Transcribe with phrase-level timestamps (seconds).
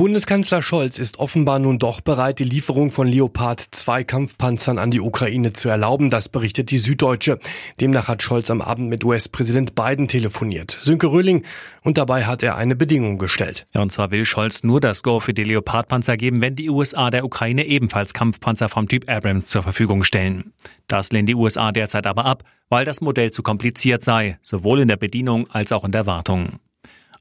[0.00, 5.02] Bundeskanzler Scholz ist offenbar nun doch bereit, die Lieferung von Leopard 2 Kampfpanzern an die
[5.02, 6.08] Ukraine zu erlauben.
[6.08, 7.38] Das berichtet die Süddeutsche.
[7.82, 10.70] Demnach hat Scholz am Abend mit US-Präsident Biden telefoniert.
[10.70, 11.44] Sönke Röhling.
[11.82, 13.66] Und dabei hat er eine Bedingung gestellt.
[13.74, 17.10] Ja, und zwar will Scholz nur das Go für die Leopard-Panzer geben, wenn die USA
[17.10, 20.54] der Ukraine ebenfalls Kampfpanzer vom Typ Abrams zur Verfügung stellen.
[20.88, 24.88] Das lehnen die USA derzeit aber ab, weil das Modell zu kompliziert sei, sowohl in
[24.88, 26.58] der Bedienung als auch in der Wartung.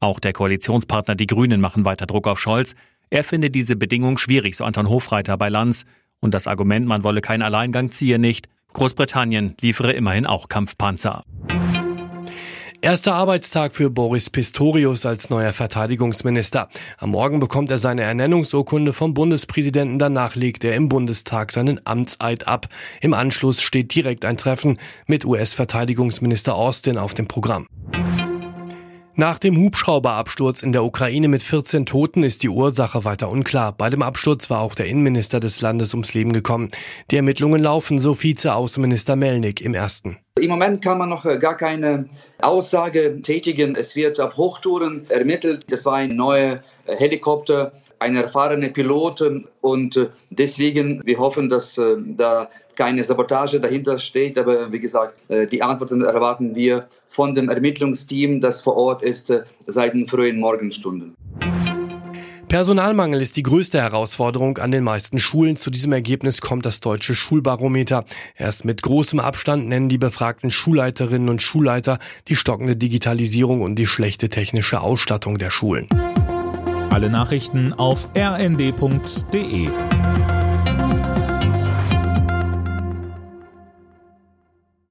[0.00, 2.74] Auch der Koalitionspartner Die Grünen machen weiter Druck auf Scholz.
[3.10, 5.86] Er finde diese Bedingung schwierig, so Anton Hofreiter bei Lanz.
[6.20, 8.48] Und das Argument, man wolle keinen Alleingang ziehe nicht.
[8.72, 11.24] Großbritannien liefere immerhin auch Kampfpanzer.
[12.80, 16.68] Erster Arbeitstag für Boris Pistorius als neuer Verteidigungsminister.
[16.98, 19.98] Am Morgen bekommt er seine Ernennungsurkunde vom Bundespräsidenten.
[19.98, 22.68] Danach legt er im Bundestag seinen Amtseid ab.
[23.00, 24.78] Im Anschluss steht direkt ein Treffen
[25.08, 27.66] mit US-Verteidigungsminister Austin auf dem Programm.
[29.20, 33.72] Nach dem Hubschrauberabsturz in der Ukraine mit 14 Toten ist die Ursache weiter unklar.
[33.76, 36.68] Bei dem Absturz war auch der Innenminister des Landes ums Leben gekommen.
[37.10, 40.18] Die Ermittlungen laufen, so Vize-Außenminister Melnik im ersten.
[40.38, 42.08] Im Moment kann man noch äh, gar keine
[42.40, 43.74] Aussage tätigen.
[43.74, 45.64] Es wird auf Hochtouren ermittelt.
[45.68, 49.24] Das war ein neuer äh, Helikopter, ein erfahrener Pilot
[49.62, 52.48] und äh, deswegen wir hoffen, dass da
[52.78, 54.38] keine Sabotage dahinter steht.
[54.38, 55.18] Aber wie gesagt,
[55.52, 59.34] die Antworten erwarten wir von dem Ermittlungsteam, das vor Ort ist,
[59.66, 61.14] seit den frühen Morgenstunden.
[62.48, 65.56] Personalmangel ist die größte Herausforderung an den meisten Schulen.
[65.56, 68.04] Zu diesem Ergebnis kommt das deutsche Schulbarometer.
[68.36, 73.86] Erst mit großem Abstand nennen die befragten Schulleiterinnen und Schulleiter die stockende Digitalisierung und die
[73.86, 75.88] schlechte technische Ausstattung der Schulen.
[76.88, 79.68] Alle Nachrichten auf rnd.de